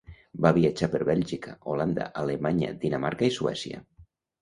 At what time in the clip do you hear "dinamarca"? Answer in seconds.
2.89-3.33